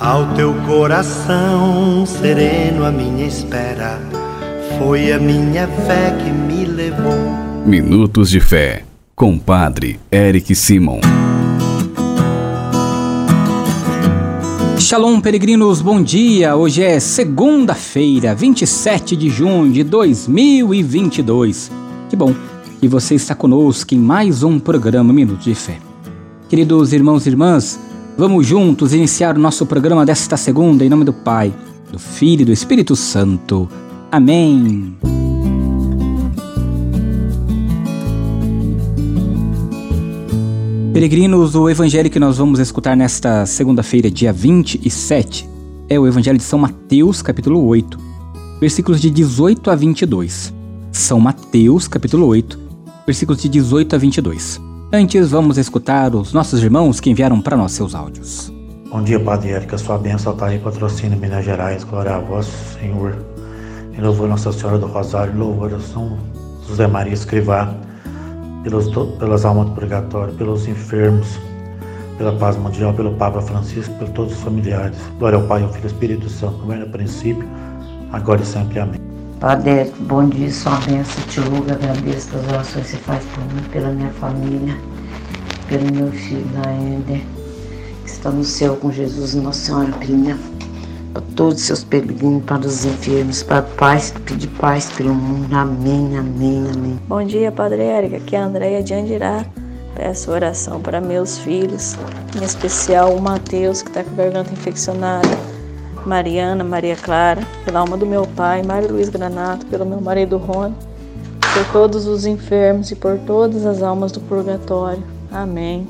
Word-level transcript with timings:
Ao 0.00 0.34
teu 0.34 0.52
coração 0.66 2.04
sereno, 2.04 2.84
a 2.84 2.90
minha 2.90 3.28
espera 3.28 4.00
foi 4.76 5.12
a 5.12 5.20
minha 5.20 5.68
fé 5.68 6.10
que 6.10 6.30
me 6.32 6.64
levou. 6.64 7.14
Minutos 7.64 8.28
de 8.28 8.40
Fé, 8.40 8.84
com 9.14 9.38
Padre 9.38 10.00
Eric 10.10 10.52
Simon. 10.56 10.98
Shalom, 14.80 15.20
peregrinos, 15.20 15.80
bom 15.80 16.02
dia! 16.02 16.56
Hoje 16.56 16.82
é 16.82 16.98
segunda-feira, 16.98 18.34
27 18.34 19.14
de 19.14 19.30
junho 19.30 19.72
de 19.72 19.84
2022. 19.84 21.70
Que 22.10 22.16
bom 22.16 22.34
que 22.80 22.88
você 22.88 23.14
está 23.14 23.36
conosco 23.36 23.94
em 23.94 23.98
mais 23.98 24.42
um 24.42 24.58
programa 24.58 25.12
Minutos 25.12 25.44
de 25.44 25.54
Fé. 25.54 25.78
Queridos 26.48 26.92
irmãos 26.92 27.26
e 27.26 27.30
irmãs, 27.30 27.78
Vamos 28.16 28.46
juntos 28.46 28.94
iniciar 28.94 29.36
o 29.36 29.40
nosso 29.40 29.66
programa 29.66 30.06
desta 30.06 30.36
segunda 30.36 30.84
em 30.84 30.88
nome 30.88 31.04
do 31.04 31.12
Pai, 31.12 31.52
do 31.90 31.98
Filho 31.98 32.42
e 32.42 32.44
do 32.44 32.52
Espírito 32.52 32.94
Santo. 32.94 33.68
Amém. 34.10 34.96
Peregrinos, 40.92 41.56
o 41.56 41.68
evangelho 41.68 42.08
que 42.08 42.20
nós 42.20 42.38
vamos 42.38 42.60
escutar 42.60 42.96
nesta 42.96 43.44
segunda-feira, 43.46 44.08
dia 44.08 44.32
27, 44.32 45.48
é 45.88 45.98
o 45.98 46.06
evangelho 46.06 46.38
de 46.38 46.44
São 46.44 46.60
Mateus, 46.60 47.20
capítulo 47.20 47.66
8, 47.66 47.98
versículos 48.60 49.00
de 49.00 49.10
18 49.10 49.72
a 49.72 49.74
22. 49.74 50.54
São 50.92 51.18
Mateus, 51.18 51.88
capítulo 51.88 52.28
8, 52.28 52.60
versículos 53.04 53.42
de 53.42 53.48
18 53.48 53.96
a 53.96 53.98
22. 53.98 54.73
Antes, 54.96 55.32
vamos 55.32 55.58
escutar 55.58 56.14
os 56.14 56.32
nossos 56.32 56.62
irmãos 56.62 57.00
que 57.00 57.10
enviaram 57.10 57.40
para 57.40 57.56
nós 57.56 57.72
seus 57.72 57.96
áudios. 57.96 58.52
Bom 58.88 59.02
dia, 59.02 59.18
Padre 59.18 59.50
Érica. 59.50 59.76
Sua 59.76 59.98
bênção 59.98 60.32
está 60.32 60.46
aí, 60.46 60.60
patrocínio 60.60 61.18
Minas 61.18 61.44
Gerais. 61.44 61.82
Glória 61.82 62.14
a 62.14 62.20
vós, 62.20 62.46
Senhor. 62.78 63.16
Em 63.92 64.00
louvor 64.00 64.28
Nossa 64.28 64.52
Senhora 64.52 64.78
do 64.78 64.86
Rosário, 64.86 65.36
louvor 65.36 65.74
a 65.74 65.80
São 65.80 66.16
José 66.68 66.86
Maria 66.86 67.12
Escrivá, 67.12 67.74
pelos, 68.62 68.86
pelas 69.18 69.44
almas 69.44 69.70
do 69.70 69.72
purgatório, 69.72 70.32
pelos 70.34 70.68
enfermos, 70.68 71.40
pela 72.16 72.30
paz 72.36 72.56
mundial, 72.56 72.94
pelo 72.94 73.14
Papa 73.14 73.42
Francisco, 73.42 73.92
por 73.94 74.08
todos 74.10 74.34
os 74.34 74.40
familiares. 74.44 74.96
Glória 75.18 75.40
ao 75.40 75.44
Pai, 75.48 75.64
ao 75.64 75.70
Filho 75.70 75.80
e 75.80 75.86
ao 75.86 75.92
Espírito 75.92 76.28
Santo, 76.30 76.58
como 76.58 76.72
era 76.72 76.84
no 76.84 76.92
princípio, 76.92 77.44
agora 78.12 78.42
e 78.42 78.46
sempre. 78.46 78.78
Amém. 78.78 79.03
Padre, 79.44 79.92
bom 80.00 80.26
dia, 80.26 80.50
sua 80.50 80.74
bênção, 80.86 81.22
te 81.24 81.38
louvo, 81.38 81.70
agradeço 81.70 82.30
pelas 82.30 82.48
orações 82.48 82.86
que 82.86 82.92
você 82.92 82.96
faz 82.96 83.22
por 83.26 83.44
mim, 83.52 83.62
pela 83.70 83.90
minha 83.90 84.08
família, 84.12 84.74
pelo 85.68 85.84
meu 85.92 86.10
filho 86.12 86.46
Laender, 86.54 87.20
que 88.04 88.10
está 88.10 88.30
no 88.30 88.42
céu 88.42 88.74
com 88.76 88.90
Jesus, 88.90 89.34
Nossa 89.34 89.66
Senhora, 89.66 89.92
minha, 90.08 90.38
para 91.12 91.22
todos 91.36 91.60
os 91.60 91.66
seus 91.66 91.84
peregrinos, 91.84 92.42
para 92.44 92.66
os 92.66 92.86
enfermos, 92.86 93.42
para 93.42 93.60
paz, 93.60 94.14
pedir 94.24 94.48
paz 94.48 94.90
pelo 94.92 95.12
mundo, 95.12 95.54
amém, 95.54 96.16
amém, 96.16 96.64
amém. 96.74 96.98
Bom 97.06 97.22
dia, 97.22 97.52
Padre 97.52 97.82
Érica, 97.82 98.16
aqui 98.16 98.34
é 98.34 98.38
a 98.38 98.46
Andréia 98.46 98.82
de 98.82 98.94
Andirá, 98.94 99.44
peço 99.94 100.30
oração 100.30 100.80
para 100.80 101.02
meus 101.02 101.36
filhos, 101.36 101.98
em 102.34 102.42
especial 102.42 103.14
o 103.14 103.20
Mateus, 103.20 103.82
que 103.82 103.90
está 103.90 104.02
com 104.02 104.12
a 104.12 104.24
garganta 104.24 104.54
infeccionada, 104.54 105.28
Mariana, 106.06 106.62
Maria 106.62 106.96
Clara, 106.96 107.42
pela 107.64 107.80
alma 107.80 107.96
do 107.96 108.06
meu 108.06 108.26
pai, 108.26 108.62
Mário 108.62 108.92
Luiz 108.92 109.08
Granato, 109.08 109.66
pelo 109.66 109.84
meu 109.84 110.00
marido 110.00 110.36
Rony, 110.36 110.74
por 111.40 111.64
todos 111.72 112.06
os 112.06 112.26
enfermos 112.26 112.90
e 112.90 112.96
por 112.96 113.18
todas 113.20 113.64
as 113.64 113.82
almas 113.82 114.12
do 114.12 114.20
purgatório. 114.20 115.02
Amém. 115.32 115.86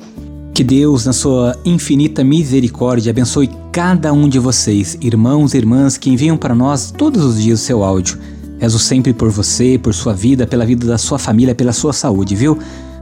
Que 0.55 0.63
Deus, 0.63 1.05
na 1.05 1.13
sua 1.13 1.57
infinita 1.65 2.23
misericórdia, 2.23 3.11
abençoe 3.11 3.51
cada 3.73 4.13
um 4.13 4.29
de 4.29 4.39
vocês, 4.39 4.97
irmãos 5.01 5.53
e 5.53 5.59
irmãs 5.59 5.97
que 5.97 6.09
enviam 6.09 6.37
para 6.37 6.55
nós 6.55 6.93
todos 6.93 7.25
os 7.25 7.43
dias 7.43 7.61
o 7.61 7.65
seu 7.65 7.83
áudio. 7.83 8.19
Rezo 8.61 8.79
sempre 8.79 9.13
por 9.13 9.31
você, 9.31 9.79
por 9.83 9.93
sua 9.93 10.15
vida, 10.15 10.47
pela 10.47 10.65
vida 10.65 10.87
da 10.87 10.97
sua 10.97 11.19
família, 11.19 11.55
pela 11.55 11.73
sua 11.73 11.93
saúde, 11.93 12.37
viu? 12.37 12.57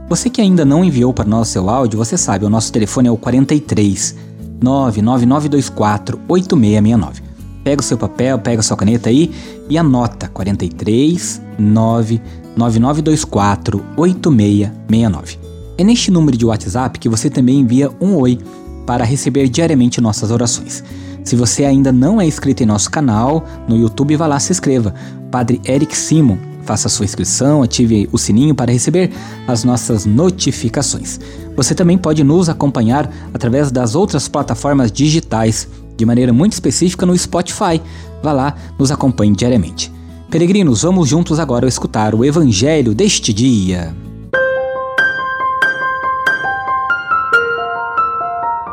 Você 0.09 0.29
que 0.29 0.41
ainda 0.41 0.65
não 0.65 0.83
enviou 0.83 1.13
para 1.13 1.25
nós 1.25 1.47
seu 1.47 1.69
áudio, 1.69 1.97
você 1.97 2.17
sabe, 2.17 2.43
o 2.43 2.49
nosso 2.49 2.71
telefone 2.71 3.07
é 3.07 3.11
o 3.11 3.17
43 3.17 4.32
99924 4.63 6.19
8669. 6.27 7.21
Pega 7.63 7.81
o 7.81 7.83
seu 7.83 7.97
papel, 7.97 8.37
pega 8.39 8.61
a 8.61 8.63
sua 8.63 8.77
caneta 8.77 9.09
aí 9.09 9.29
e 9.69 9.77
anota 9.77 10.29
43 10.29 11.41
99924 11.59 13.83
8669. 13.97 15.37
É 15.77 15.83
neste 15.83 16.09
número 16.11 16.37
de 16.37 16.45
WhatsApp 16.45 16.97
que 16.99 17.09
você 17.09 17.29
também 17.29 17.59
envia 17.59 17.91
um 17.99 18.15
oi 18.15 18.39
para 18.85 19.03
receber 19.03 19.49
diariamente 19.49 19.99
nossas 20.01 20.31
orações. 20.31 20.83
Se 21.23 21.35
você 21.35 21.65
ainda 21.65 21.91
não 21.91 22.19
é 22.19 22.25
inscrito 22.25 22.63
em 22.63 22.65
nosso 22.65 22.89
canal 22.91 23.45
no 23.67 23.77
YouTube, 23.77 24.15
vá 24.15 24.25
lá 24.27 24.39
se 24.39 24.51
inscreva. 24.51 24.93
Padre 25.31 25.61
Eric 25.65 25.95
Simon, 25.95 26.37
faça 26.65 26.89
sua 26.89 27.05
inscrição, 27.05 27.61
ative 27.61 28.09
o 28.11 28.17
sininho 28.17 28.55
para 28.55 28.71
receber 28.71 29.11
as 29.47 29.63
nossas 29.63 30.05
notificações. 30.05 31.19
Você 31.55 31.75
também 31.75 31.97
pode 31.97 32.23
nos 32.23 32.49
acompanhar 32.49 33.11
através 33.33 33.71
das 33.71 33.95
outras 33.95 34.27
plataformas 34.27 34.91
digitais, 34.91 35.67
de 35.95 36.05
maneira 36.05 36.33
muito 36.33 36.53
específica 36.53 37.05
no 37.05 37.17
Spotify. 37.17 37.81
Vá 38.21 38.31
lá, 38.31 38.55
nos 38.77 38.91
acompanhe 38.91 39.35
diariamente. 39.35 39.91
Peregrinos, 40.29 40.81
vamos 40.81 41.09
juntos 41.09 41.39
agora 41.39 41.67
escutar 41.67 42.15
o 42.15 42.25
Evangelho 42.25 42.95
deste 42.95 43.31
dia. 43.31 43.95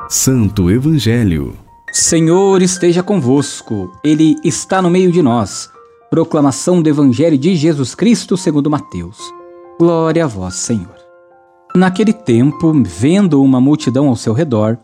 Santo 0.09 0.71
Evangelho. 0.71 1.55
Senhor 1.93 2.63
esteja 2.63 3.03
convosco, 3.03 3.93
Ele 4.03 4.37
está 4.43 4.81
no 4.81 4.89
meio 4.89 5.13
de 5.13 5.21
nós. 5.21 5.71
Proclamação 6.11 6.83
do 6.83 6.89
Evangelho 6.89 7.39
de 7.39 7.55
Jesus 7.55 7.95
Cristo 7.95 8.37
segundo 8.37 8.69
Mateus. 8.69 9.17
Glória 9.79 10.25
a 10.25 10.27
vós, 10.27 10.55
Senhor. 10.55 10.97
Naquele 11.73 12.13
tempo, 12.13 12.73
vendo 12.85 13.41
uma 13.41 13.61
multidão 13.61 14.09
ao 14.09 14.17
seu 14.17 14.33
redor, 14.33 14.77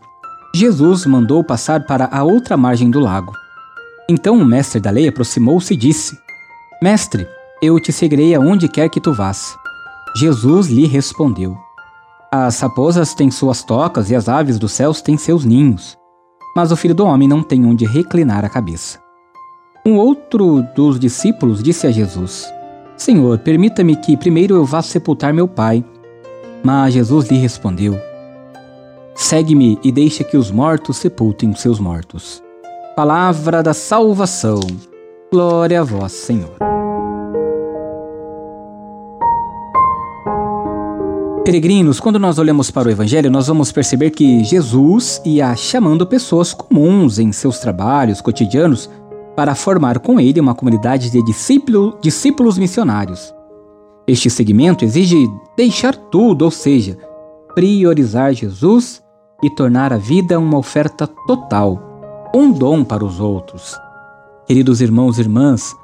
Jesus 0.55 1.05
mandou 1.05 1.43
passar 1.43 1.85
para 1.85 2.07
a 2.13 2.23
outra 2.23 2.55
margem 2.55 2.89
do 2.89 3.01
lago. 3.01 3.33
Então 4.09 4.37
o 4.37 4.45
mestre 4.45 4.79
da 4.79 4.89
lei 4.89 5.09
aproximou-se 5.09 5.73
e 5.73 5.75
disse: 5.75 6.17
Mestre, 6.81 7.27
eu 7.61 7.77
te 7.77 7.91
seguirei 7.91 8.33
aonde 8.33 8.69
quer 8.69 8.87
que 8.87 9.01
tu 9.01 9.13
vás. 9.13 9.57
Jesus 10.15 10.67
lhe 10.67 10.87
respondeu: 10.87 11.57
As 12.31 12.57
raposas 12.61 13.13
têm 13.13 13.29
suas 13.29 13.61
tocas 13.65 14.09
e 14.09 14.15
as 14.15 14.29
aves 14.29 14.57
dos 14.57 14.71
céus 14.71 15.01
têm 15.01 15.17
seus 15.17 15.43
ninhos, 15.43 15.97
mas 16.55 16.71
o 16.71 16.77
filho 16.77 16.95
do 16.95 17.05
homem 17.05 17.27
não 17.27 17.43
tem 17.43 17.65
onde 17.65 17.85
reclinar 17.85 18.45
a 18.45 18.49
cabeça. 18.49 19.05
Um 19.87 19.95
outro 19.95 20.65
dos 20.75 20.99
discípulos 20.99 21.63
disse 21.63 21.87
a 21.87 21.91
Jesus: 21.91 22.53
Senhor, 22.97 23.39
permita-me 23.39 23.95
que 23.95 24.17
primeiro 24.17 24.53
eu 24.53 24.65
vá 24.65 24.81
sepultar 24.81 25.33
meu 25.33 25.47
pai. 25.47 25.81
Mas 26.61 26.93
Jesus 26.93 27.29
lhe 27.29 27.37
respondeu: 27.37 27.97
Segue-me 29.15 29.79
e 29.81 29.89
deixa 29.89 30.25
que 30.25 30.35
os 30.35 30.51
mortos 30.51 30.97
sepultem 30.97 31.51
os 31.51 31.61
seus 31.61 31.79
mortos. 31.79 32.43
Palavra 32.97 33.63
da 33.63 33.73
salvação. 33.73 34.59
Glória 35.31 35.79
a 35.79 35.83
vós, 35.85 36.11
Senhor. 36.11 36.57
Peregrinos, 41.45 42.01
quando 42.01 42.19
nós 42.19 42.37
olhamos 42.37 42.69
para 42.69 42.89
o 42.89 42.91
Evangelho, 42.91 43.31
nós 43.31 43.47
vamos 43.47 43.71
perceber 43.71 44.09
que 44.11 44.43
Jesus 44.43 45.21
ia 45.23 45.55
chamando 45.55 46.05
pessoas 46.05 46.53
comuns 46.53 47.19
em 47.19 47.31
seus 47.31 47.59
trabalhos 47.59 48.19
cotidianos 48.19 48.89
para 49.37 49.53
formar 49.53 49.99
com 49.99 50.19
ele 50.19 50.39
uma 50.39 50.55
comunidade 50.55 51.11
de 51.11 51.23
discípulo, 51.23 51.95
discípulos 52.01 52.57
missionários. 52.57 53.31
Este 54.07 54.31
segmento 54.31 54.83
exige 54.83 55.29
deixar 55.55 55.95
tudo, 55.95 56.43
ou 56.43 56.49
seja, 56.49 56.97
priorizar 57.53 58.33
Jesus 58.33 58.99
e 59.43 59.49
tornar 59.51 59.93
a 59.93 59.97
vida 59.97 60.39
uma 60.39 60.57
oferta 60.57 61.05
total, 61.05 62.31
um 62.33 62.51
dom 62.51 62.83
para 62.83 63.05
os 63.05 63.19
outros. 63.19 63.77
Queridos 64.47 64.81
irmãos 64.81 65.19
e 65.19 65.21
irmãs, 65.21 65.75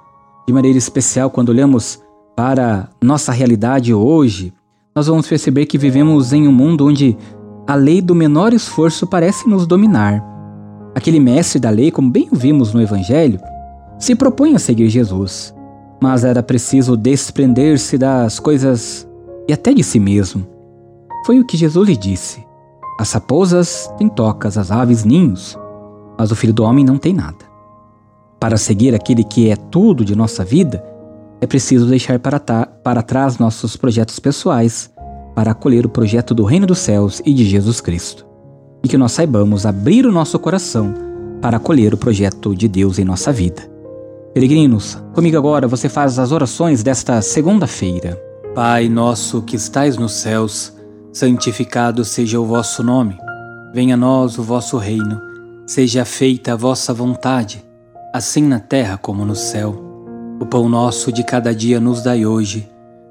de 0.48 0.54
maneira 0.54 0.80
especial 0.80 1.30
quando 1.30 1.50
olhamos 1.50 2.02
para 2.36 2.90
nossa 3.04 3.32
realidade 3.32 3.94
hoje, 3.94 4.52
nós 4.96 5.06
vamos 5.06 5.28
perceber 5.28 5.68
que 5.68 5.78
vivemos 5.78 6.34
em 6.34 6.48
um 6.48 6.52
mundo 6.52 6.88
onde 6.88 7.16
a 7.68 7.76
lei 7.76 8.02
do 8.02 8.16
menor 8.16 8.52
esforço 8.52 9.06
parece 9.06 9.48
nos 9.48 9.68
dominar. 9.68 10.24
Aquele 10.96 11.20
mestre 11.20 11.60
da 11.60 11.70
lei, 11.70 11.92
como 11.92 12.10
bem 12.10 12.30
vimos 12.32 12.72
no 12.72 12.82
Evangelho, 12.82 13.40
se 14.04 14.16
propõe 14.16 14.56
a 14.56 14.60
seguir 14.60 14.90
Jesus 14.90 15.54
mas 16.04 16.26
era 16.26 16.44
preciso 16.44 16.98
desprender-se 16.98 17.98
das 17.98 18.38
coisas 18.38 19.08
e 19.48 19.54
até 19.54 19.74
de 19.74 19.82
si 19.82 20.02
mesmo. 20.02 20.46
Foi 21.26 21.40
o 21.40 21.46
que 21.46 21.56
Jesus 21.56 21.88
lhe 21.88 21.96
disse: 21.96 22.46
As 23.00 23.14
raposas 23.14 23.90
têm 23.98 24.10
tocas, 24.10 24.58
as 24.58 24.70
aves 24.70 25.06
ninhos, 25.06 25.58
mas 26.20 26.30
o 26.30 26.36
filho 26.36 26.54
do 26.54 26.66
homem 26.66 26.84
não 26.84 26.98
tem 26.98 27.14
nada. 27.14 27.46
Para 28.38 28.58
seguir 28.58 28.94
aquele 28.94 29.24
que 29.24 29.50
é 29.50 29.56
tudo 29.56 30.04
de 30.04 30.14
nossa 30.14 30.44
vida, 30.44 30.84
é 31.40 31.48
preciso 31.48 31.86
deixar 31.86 32.20
para, 32.20 32.38
para 32.38 33.02
trás 33.02 33.38
nossos 33.38 33.78
projetos 33.78 34.20
pessoais 34.20 34.92
para 35.34 35.52
acolher 35.52 35.86
o 35.86 35.90
projeto 35.90 36.36
do 36.36 36.44
Reino 36.44 36.68
dos 36.68 36.80
Céus 36.80 37.22
e 37.26 37.34
de 37.34 37.46
Jesus 37.46 37.80
Cristo. 37.80 38.26
E 38.84 38.90
que 38.90 38.98
nós 38.98 39.14
saibamos 39.14 39.66
abrir 39.66 40.06
o 40.06 40.12
nosso 40.12 40.38
coração 40.38 40.94
para 41.42 41.56
acolher 41.56 41.94
o 41.94 41.98
projeto 41.98 42.54
de 42.54 42.68
Deus 42.68 43.00
em 43.00 43.06
nossa 43.06 43.32
vida. 43.32 43.72
Peregrinos, 44.34 44.98
comigo 45.14 45.38
agora 45.38 45.68
você 45.68 45.88
faz 45.88 46.18
as 46.18 46.32
orações 46.32 46.82
desta 46.82 47.22
segunda-feira. 47.22 48.20
Pai 48.56 48.90
nosso 48.90 49.44
que 49.44 49.56
estais 49.56 49.96
nos 49.96 50.14
céus, 50.14 50.74
santificado 51.12 52.04
seja 52.04 52.40
o 52.40 52.46
vosso 52.46 52.82
nome. 52.82 53.16
Venha 53.76 53.94
a 53.94 53.98
nós 53.98 54.40
o 54.40 54.44
vosso 54.44 54.76
reino. 54.78 55.22
Seja 55.68 56.04
feita 56.04 56.54
a 56.54 56.56
vossa 56.56 56.92
vontade, 56.96 57.64
assim 58.12 58.42
na 58.42 58.60
terra 58.60 58.98
como 58.98 59.24
no 59.24 59.36
céu. 59.36 59.80
O 60.40 60.48
pão 60.48 60.68
nosso 60.68 61.12
de 61.12 61.24
cada 61.24 61.54
dia 61.54 61.80
nos 61.80 62.02
dai 62.02 62.26
hoje. 62.26 62.68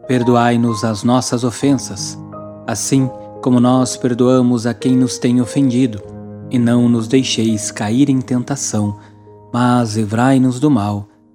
Perdoai-nos 0.08 0.82
as 0.82 1.04
nossas 1.04 1.44
ofensas, 1.44 2.18
assim 2.66 3.08
como 3.40 3.60
nós 3.60 3.96
perdoamos 3.96 4.66
a 4.66 4.74
quem 4.74 4.96
nos 4.96 5.18
tem 5.18 5.40
ofendido. 5.40 6.02
E 6.50 6.58
não 6.58 6.88
nos 6.88 7.06
deixeis 7.06 7.70
cair 7.70 8.10
em 8.10 8.20
tentação, 8.20 8.98
mas 9.52 9.96
livrai-nos 9.96 10.58
do 10.58 10.68
mal. 10.68 11.11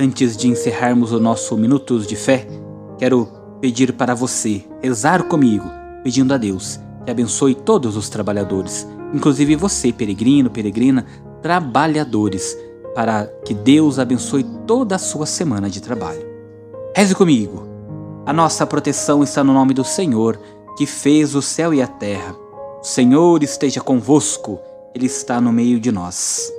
Antes 0.00 0.36
de 0.36 0.46
encerrarmos 0.46 1.10
o 1.10 1.18
nosso 1.18 1.56
Minutos 1.56 2.06
de 2.06 2.14
Fé, 2.14 2.46
quero 2.98 3.26
pedir 3.60 3.94
para 3.94 4.14
você 4.14 4.64
rezar 4.80 5.24
comigo, 5.24 5.68
pedindo 6.04 6.32
a 6.32 6.36
Deus 6.36 6.78
que 7.04 7.10
abençoe 7.10 7.52
todos 7.52 7.96
os 7.96 8.08
trabalhadores, 8.08 8.86
inclusive 9.12 9.56
você, 9.56 9.92
peregrino, 9.92 10.50
peregrina, 10.50 11.04
trabalhadores, 11.42 12.56
para 12.94 13.26
que 13.44 13.52
Deus 13.52 13.98
abençoe 13.98 14.44
toda 14.68 14.94
a 14.94 15.00
sua 15.00 15.26
semana 15.26 15.68
de 15.68 15.82
trabalho. 15.82 16.24
Reze 16.94 17.16
comigo. 17.16 17.66
A 18.24 18.32
nossa 18.32 18.64
proteção 18.64 19.24
está 19.24 19.42
no 19.42 19.52
nome 19.52 19.74
do 19.74 19.82
Senhor, 19.82 20.38
que 20.76 20.86
fez 20.86 21.34
o 21.34 21.42
céu 21.42 21.74
e 21.74 21.82
a 21.82 21.88
terra. 21.88 22.36
O 22.80 22.84
Senhor 22.84 23.42
esteja 23.42 23.80
convosco, 23.80 24.60
Ele 24.94 25.06
está 25.06 25.40
no 25.40 25.50
meio 25.50 25.80
de 25.80 25.90
nós. 25.90 26.52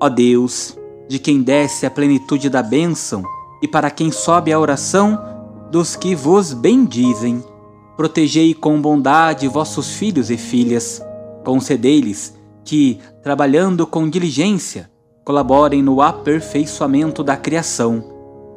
Ó 0.00 0.08
Deus, 0.08 0.78
de 1.08 1.18
quem 1.18 1.42
desce 1.42 1.86
a 1.86 1.90
plenitude 1.90 2.48
da 2.48 2.62
bênção 2.62 3.22
e 3.62 3.68
para 3.68 3.90
quem 3.90 4.10
sobe 4.10 4.52
a 4.52 4.58
oração 4.58 5.18
dos 5.70 5.96
que 5.96 6.14
vos 6.14 6.52
bendizem. 6.52 7.42
Protegei 7.96 8.54
com 8.54 8.80
bondade 8.80 9.46
vossos 9.48 9.94
filhos 9.94 10.30
e 10.30 10.36
filhas. 10.36 11.02
Concedei-lhes 11.44 12.34
que, 12.64 12.98
trabalhando 13.22 13.86
com 13.86 14.08
diligência, 14.08 14.90
colaborem 15.24 15.82
no 15.82 16.02
aperfeiçoamento 16.02 17.22
da 17.22 17.36
criação, 17.36 18.04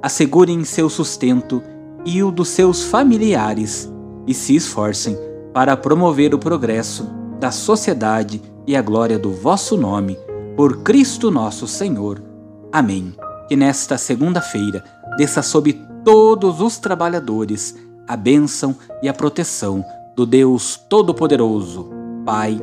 assegurem 0.02 0.64
seu 0.64 0.90
sustento 0.90 1.62
e 2.06 2.24
o 2.24 2.32
dos 2.32 2.50
seus 2.50 2.84
familiares 2.84 3.92
e 4.26 4.34
se 4.34 4.56
esforcem 4.56 5.18
para 5.54 5.76
promover 5.76 6.34
o 6.34 6.40
progresso 6.40 7.10
da 7.40 7.52
sociedade 7.52 8.42
e 8.66 8.76
a 8.76 8.82
glória 8.82 9.18
do 9.18 9.32
vosso 9.32 9.78
nome, 9.78 10.18
por 10.56 10.84
Cristo 10.84 11.32
nosso 11.32 11.68
Senhor. 11.68 12.27
Amém. 12.72 13.14
Que 13.48 13.56
nesta 13.56 13.98
segunda-feira 13.98 14.84
desça 15.18 15.42
sobre 15.42 15.74
todos 16.04 16.62
os 16.62 16.78
trabalhadores 16.78 17.75
a 18.08 18.16
bênção 18.16 18.75
e 19.02 19.10
a 19.10 19.14
proteção 19.14 19.84
do 20.16 20.25
Deus 20.25 20.78
Todo-Poderoso, 20.90 21.90
Pai, 22.25 22.60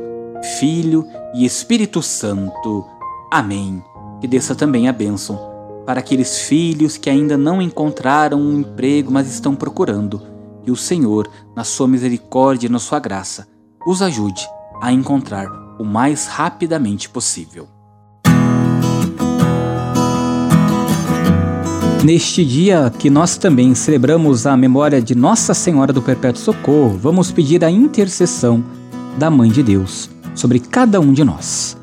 Filho 0.59 1.07
e 1.33 1.45
Espírito 1.45 2.01
Santo. 2.01 2.85
Amém. 3.31 3.83
Que 4.19 4.27
desça 4.27 4.55
também 4.55 4.87
a 4.87 4.93
bênção 4.93 5.53
para 5.85 5.99
aqueles 5.99 6.39
filhos 6.39 6.97
que 6.97 7.09
ainda 7.09 7.37
não 7.37 7.61
encontraram 7.61 8.39
um 8.39 8.59
emprego, 8.59 9.11
mas 9.11 9.31
estão 9.31 9.55
procurando. 9.55 10.21
Que 10.63 10.71
o 10.71 10.75
Senhor, 10.75 11.29
na 11.55 11.63
sua 11.63 11.87
misericórdia 11.87 12.67
e 12.67 12.71
na 12.71 12.79
sua 12.79 12.99
graça, 12.99 13.47
os 13.85 14.01
ajude 14.01 14.47
a 14.81 14.91
encontrar 14.91 15.47
o 15.79 15.83
mais 15.83 16.25
rapidamente 16.25 17.07
possível. 17.07 17.67
Neste 22.05 22.45
dia 22.45 22.93
que 22.99 23.09
nós 23.09 23.35
também 23.35 23.73
celebramos 23.73 24.45
a 24.45 24.55
memória 24.55 25.01
de 25.01 25.15
Nossa 25.15 25.55
Senhora 25.55 25.91
do 25.91 26.03
Perpétuo 26.03 26.39
Socorro, 26.39 26.99
vamos 27.01 27.31
pedir 27.31 27.65
a 27.65 27.71
intercessão 27.71 28.63
da 29.17 29.27
Mãe 29.31 29.49
de 29.49 29.63
Deus 29.63 30.07
sobre 30.35 30.59
cada 30.59 30.99
um 30.99 31.11
de 31.11 31.23
nós. 31.23 31.75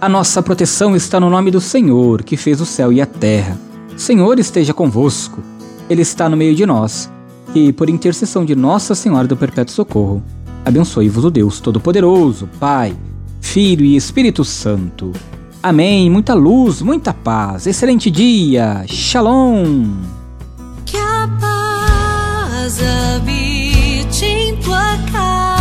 A 0.00 0.08
nossa 0.08 0.42
proteção 0.42 0.96
está 0.96 1.20
no 1.20 1.30
nome 1.30 1.52
do 1.52 1.60
Senhor, 1.60 2.24
que 2.24 2.36
fez 2.36 2.60
o 2.60 2.66
céu 2.66 2.92
e 2.92 3.00
a 3.00 3.06
terra. 3.06 3.56
Senhor 3.96 4.40
esteja 4.40 4.74
convosco, 4.74 5.40
Ele 5.88 6.02
está 6.02 6.28
no 6.28 6.36
meio 6.36 6.56
de 6.56 6.66
nós, 6.66 7.08
e 7.54 7.72
por 7.72 7.88
intercessão 7.88 8.44
de 8.44 8.56
Nossa 8.56 8.96
Senhora 8.96 9.28
do 9.28 9.36
Perpétuo 9.36 9.72
Socorro, 9.72 10.20
abençoe-vos 10.64 11.24
o 11.24 11.30
Deus 11.30 11.60
Todo-Poderoso, 11.60 12.48
Pai, 12.58 12.92
Filho 13.40 13.84
e 13.84 13.94
Espírito 13.94 14.44
Santo. 14.44 15.12
Amém. 15.62 16.08
Muita 16.08 16.32
luz, 16.32 16.80
muita 16.80 17.12
paz. 17.12 17.66
Excelente 17.66 18.10
dia. 18.10 18.84
Shalom. 18.88 19.88
Que 20.86 20.96
a 20.96 21.28
paz 21.38 22.78
habite 22.82 24.24
em 24.24 24.56
tua 24.56 24.96
casa. 25.12 25.59